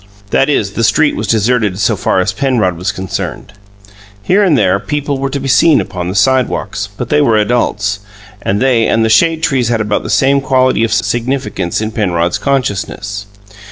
[0.31, 3.53] That is, the street was deserted so far as Penrod was concerned.
[4.23, 7.99] Here and there people were to be seen upon the sidewalks, but they were adults,
[8.41, 12.39] and they and the shade trees had about the same quality of significance in Penrod's
[12.39, 13.27] consciousness.